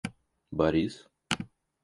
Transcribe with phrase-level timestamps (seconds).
[0.57, 0.95] Борис